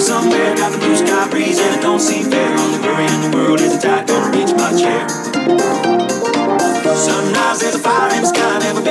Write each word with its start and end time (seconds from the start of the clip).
started 0.00 0.30
somewhere, 0.30 0.56
got 0.56 0.72
the 0.72 0.78
blue 0.78 0.96
sky 0.96 1.28
breeze, 1.30 1.58
and 1.58 1.76
it 1.76 1.82
don't 1.82 2.00
seem 2.00 2.30
fair. 2.30 2.52
All 2.56 2.70
the 2.70 2.78
glory 2.78 3.06
in 3.06 3.30
the 3.30 3.36
world 3.36 3.60
is 3.60 3.74
a 3.74 3.80
tide, 3.80 4.06
gonna 4.06 4.36
reach 4.36 4.52
my 4.56 4.72
chair. 4.76 5.08
Sunrise 6.96 7.60
there's 7.60 7.74
a 7.74 7.78
fire 7.78 8.12
in 8.14 8.22
the 8.22 8.28
sky, 8.28 8.58
never 8.58 8.82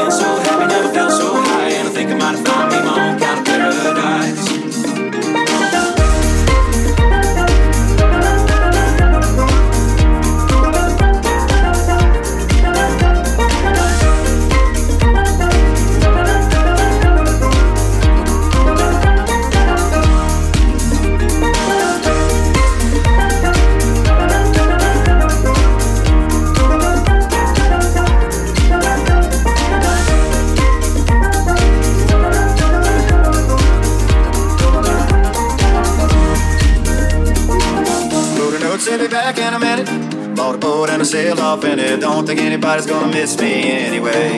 don't 42.25 42.37
think 42.37 42.47
anybody's 42.47 42.87
gonna 42.87 43.13
miss 43.13 43.37
me 43.39 43.69
anyway. 43.71 44.37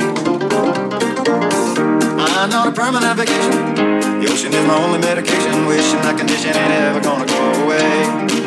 I'm 2.19 2.49
not 2.49 2.67
a 2.67 2.71
permanent 2.73 3.17
vacation. 3.17 3.75
The 4.19 4.27
ocean 4.29 4.53
is 4.53 4.67
my 4.67 4.75
only 4.83 4.99
medication. 4.99 5.65
Wishing 5.65 6.01
that 6.01 6.17
condition 6.17 6.49
ain't 6.49 6.73
ever 6.73 6.99
gonna 6.99 7.25
go 7.25 7.63
away. 7.63 8.46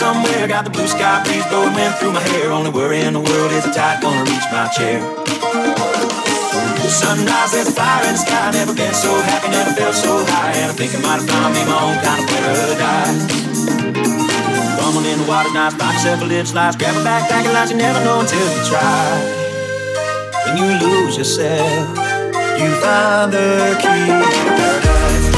Somewhere. 0.00 0.48
Got 0.48 0.64
the 0.64 0.72
blue 0.72 0.88
sky 0.88 1.20
breeze 1.24 1.44
blowing 1.52 1.76
wind 1.76 1.92
through 2.00 2.16
my 2.16 2.24
hair. 2.32 2.50
Only 2.50 2.72
worry 2.72 3.00
in 3.04 3.12
the 3.12 3.20
world 3.20 3.52
is 3.52 3.64
the 3.68 3.72
tide 3.72 4.00
gonna 4.00 4.24
reach 4.24 4.46
my 4.48 4.66
chair. 4.72 4.98
Sunrise, 6.88 7.52
there's 7.52 7.68
a 7.68 7.76
fire 7.76 8.04
in 8.08 8.16
the 8.16 8.22
sky. 8.24 8.50
Never 8.50 8.74
been 8.74 8.94
so 8.94 9.12
happy, 9.28 9.48
never 9.52 9.72
felt 9.76 9.94
so 9.94 10.24
high. 10.32 10.56
And 10.56 10.72
I 10.72 10.74
think 10.74 10.96
I 10.96 10.98
might 11.04 11.20
have 11.20 11.28
found 11.28 11.52
me 11.54 11.62
my 11.68 11.78
own 11.86 11.96
kind 12.02 12.18
of 12.18 12.26
paradise. 12.32 13.20
Fumbling 14.80 15.12
in 15.12 15.18
the 15.20 15.26
water, 15.28 15.52
nice, 15.52 15.74
buy 15.76 15.92
yourself 15.92 16.22
a 16.22 16.24
little 16.24 16.46
slice. 16.46 16.74
Grab 16.80 16.96
a 16.96 17.02
backpack 17.04 17.44
and 17.44 17.52
light, 17.52 17.70
you 17.70 17.76
never 17.76 18.00
know 18.02 18.20
until 18.24 18.40
you 18.40 18.62
try. 18.72 19.04
When 20.46 20.56
you 20.56 20.68
lose 20.80 21.14
yourself, 21.20 21.70
you 22.58 22.68
find 22.82 23.30
the 23.36 23.76
key 23.84 25.29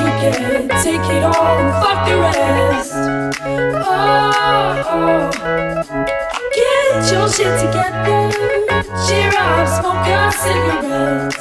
you 0.00 0.06
get. 0.20 0.60
Take 0.82 1.06
it 1.10 1.24
all 1.24 1.58
and 1.58 1.72
fuck 1.82 2.08
the 2.08 2.16
rest. 2.16 2.94
Oh, 3.74 4.82
oh. 4.86 5.30
get 6.54 7.12
your 7.12 7.28
shit 7.28 7.52
together. 7.60 8.30
Cheer 9.06 9.32
up, 9.36 9.68
smoke 9.68 10.06
a 10.06 10.32
cigarette. 10.32 11.36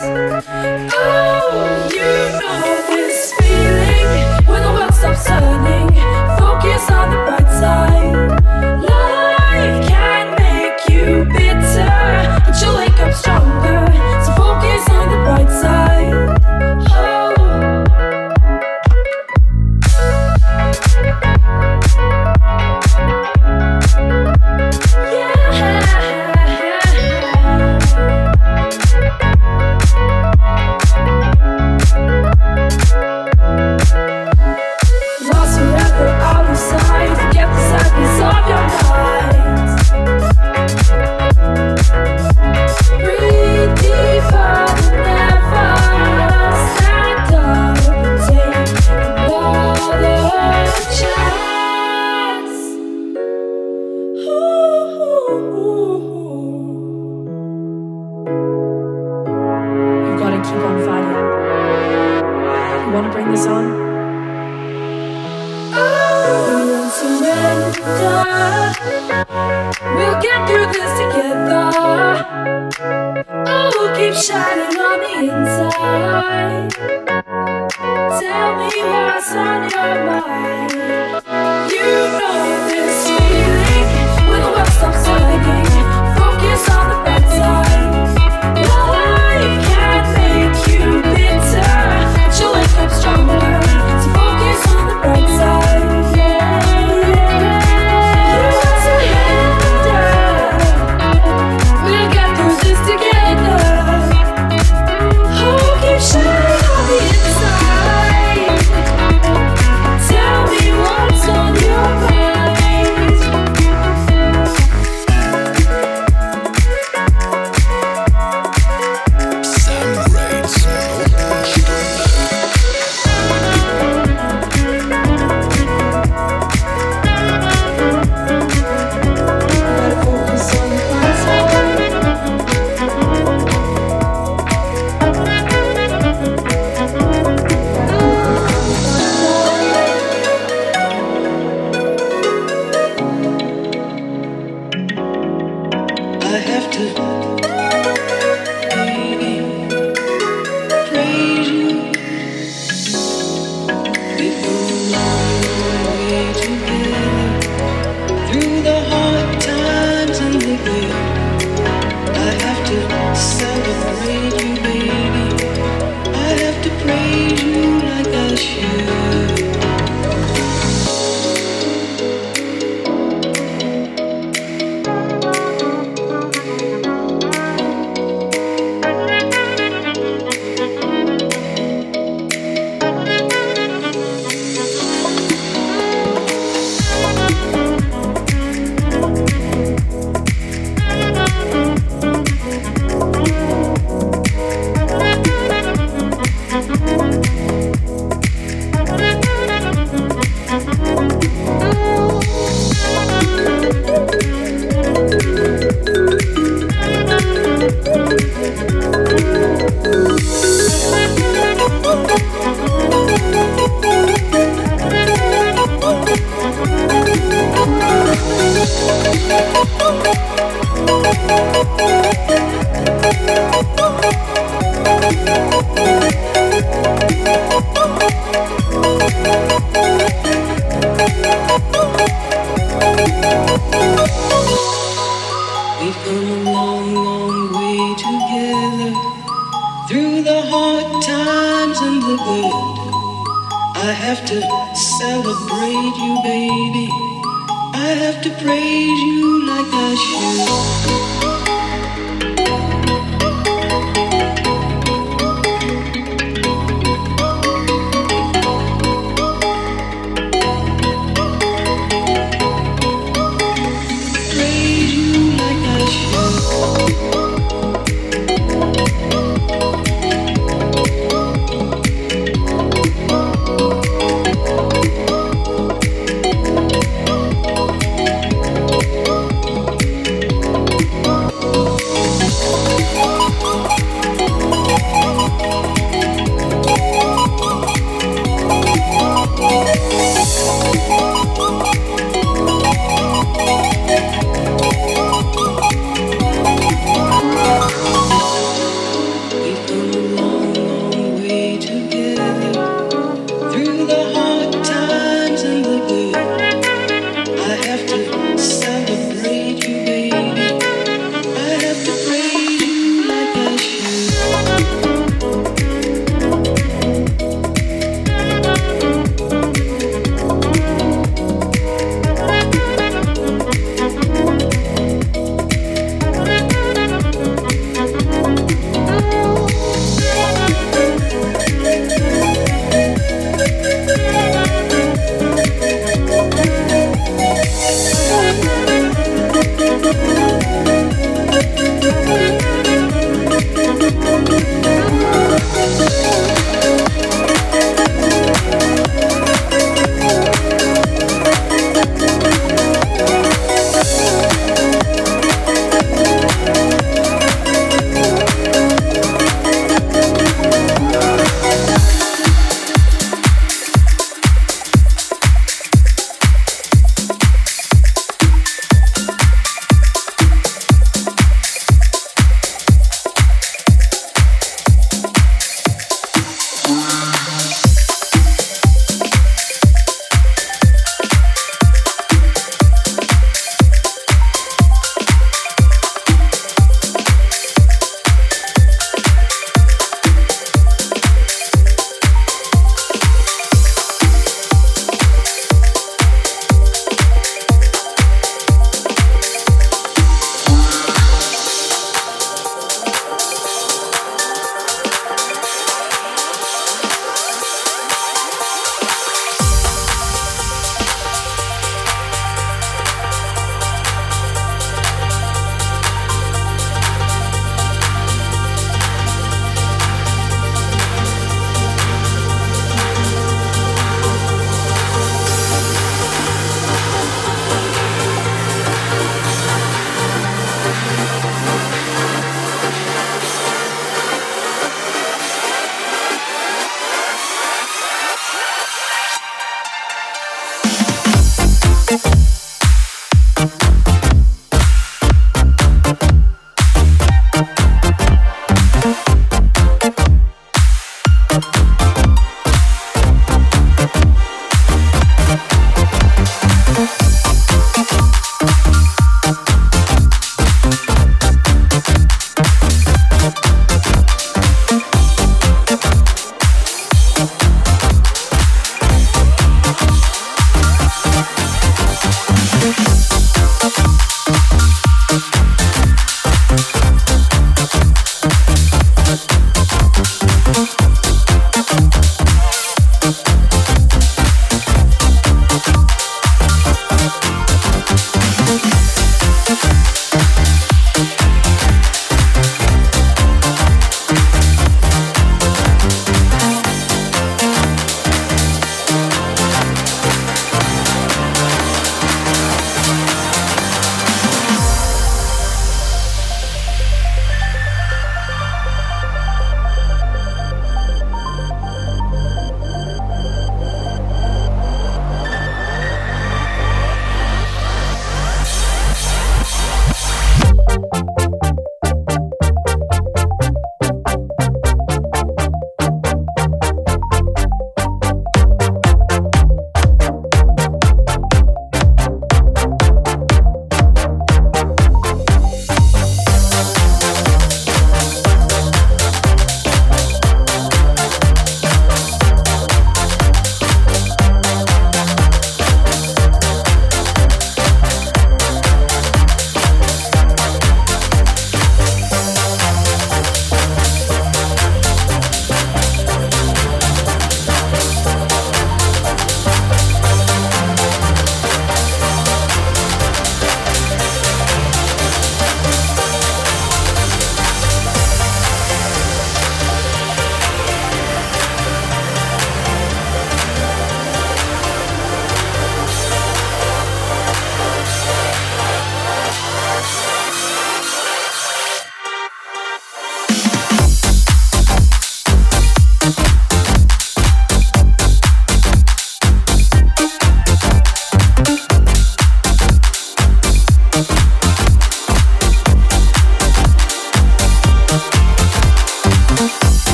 Oh, 0.93 1.89
you 1.93 2.11
know 2.39 2.61
this 2.87 3.33
feeling 3.33 4.45
when 4.47 4.61
the 4.63 4.71
world 4.73 4.93
stops 4.93 5.25
turning. 5.25 5.89
Focus 6.37 6.89
on 6.91 7.11
the 7.11 7.17
bright 7.25 7.49
side. 7.59 8.38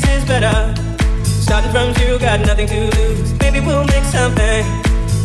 Place 0.00 0.22
is 0.22 0.24
better. 0.24 0.74
Starting 1.24 1.70
from 1.70 1.92
zero, 1.94 2.18
got 2.18 2.40
nothing 2.40 2.66
to 2.68 2.80
lose. 2.96 3.32
Maybe 3.40 3.60
we'll 3.60 3.84
make 3.84 4.04
something. 4.04 4.64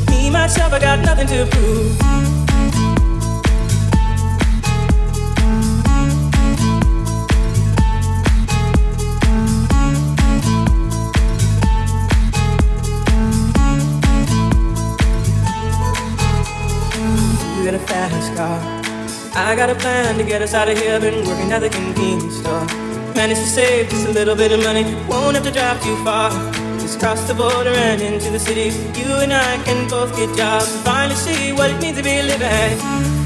Me, 0.09 0.30
myself, 0.30 0.73
I 0.73 0.80
got 0.80 0.99
nothing 0.99 1.28
to 1.28 1.45
prove. 1.51 1.97
You're 17.63 17.76
a 17.76 17.80
fast 17.80 18.36
car. 18.36 18.59
I 19.36 19.55
got 19.55 19.69
a 19.69 19.76
plan 19.76 20.17
to 20.17 20.23
get 20.23 20.41
us 20.41 20.53
out 20.53 20.69
of 20.69 20.78
here. 20.78 20.99
Been 20.99 21.26
working 21.26 21.51
at 21.51 21.59
the 21.59 21.69
convenience 21.69 22.38
store. 22.38 22.84
Managed 23.16 23.39
to 23.39 23.47
save 23.47 23.89
just 23.89 24.07
a 24.07 24.11
little 24.11 24.36
bit 24.36 24.51
of 24.51 24.61
money. 24.61 24.84
Won't 25.07 25.36
have 25.36 25.45
to 25.45 25.51
drive 25.51 25.82
too 25.82 25.95
far. 26.03 26.32
Just 26.80 26.99
cross 26.99 27.26
the 27.28 27.34
border 27.34 27.70
and 27.70 28.01
into 28.01 28.30
the 28.30 28.39
city. 28.39 28.76
You 28.99 29.16
and 29.16 29.32
I 29.32 29.63
can 29.63 29.88
both 29.89 30.13
get 30.18 30.36
jobs 30.36 30.70
and 30.76 30.84
finally 30.84 31.16
see 31.16 31.53
what 31.53 31.72
it 31.72 31.82
means 31.82 31.97
to 31.97 32.03
be 32.03 32.22
living. 32.22 33.24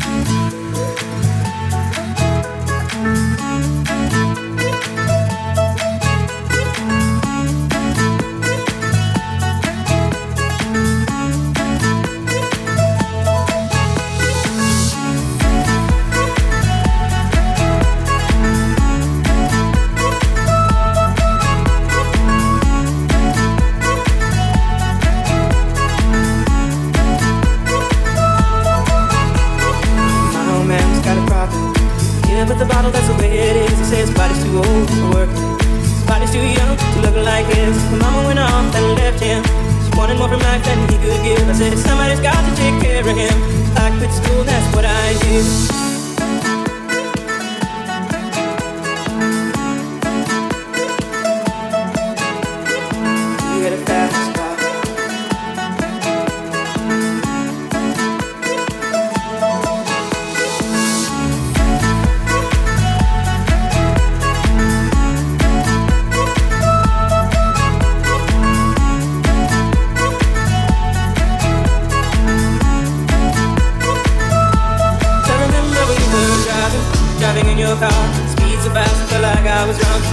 driving 77.39 77.51
in 77.53 77.57
your 77.59 77.75
car. 77.77 78.03
Speed 78.27 78.59
so 78.59 78.69
fast, 78.71 78.95
I 78.95 79.05
felt 79.07 79.23
like 79.23 79.45
I 79.45 79.65
was 79.67 79.77
drunk. 79.77 80.03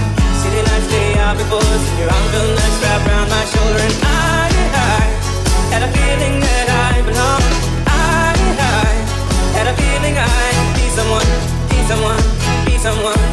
City 0.41 0.61
lights 0.63 0.87
day 0.87 1.19
out 1.19 1.37
before 1.37 1.59
us, 1.59 1.83
and 1.89 1.99
your 1.99 2.09
arm 2.09 2.27
felt 2.31 2.49
nice 2.55 2.77
wrapped 2.81 3.07
around 3.07 3.29
my 3.29 3.45
shoulder. 3.51 3.81
And 3.83 3.95
I, 4.03 4.47
I 4.71 5.01
had 5.73 5.83
a 5.83 5.91
feeling 5.91 6.39
that 6.39 6.67
I 6.87 7.01
belonged. 7.03 7.55
I, 7.87 8.35
I 8.59 8.91
had 9.57 9.67
a 9.67 9.75
feeling 9.75 10.15
I'd 10.15 10.67
be 10.77 10.87
someone, 10.95 11.29
be 11.67 11.79
someone, 11.91 12.23
be 12.65 12.75
someone. 12.77 13.23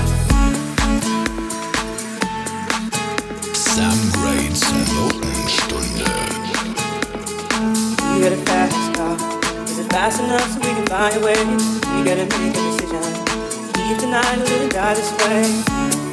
Sam 3.54 3.96
Grade's 4.18 4.62
Notenstunde. 4.90 6.06
You 8.10 8.18
got 8.22 8.32
a 8.32 8.42
fast 8.48 8.94
car. 8.96 9.16
Is 9.64 9.78
it 9.78 9.90
fast 9.90 10.20
enough 10.20 10.50
so 10.50 10.58
we 10.58 10.74
can 10.74 10.86
find 10.86 11.14
a 11.16 11.20
way? 11.20 11.38
You 11.94 12.04
gotta 12.04 12.26
make 12.26 12.50
a 12.50 12.62
decision 12.78 13.23
leave 13.84 13.98
tonight 13.98 14.24
and 14.26 14.40
live 14.40 14.62
and 14.62 14.70
die 14.70 14.94
this 14.94 15.12
way. 15.12 16.03